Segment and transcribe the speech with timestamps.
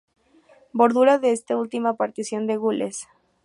[0.73, 3.07] Bordura de esta última partición de gules.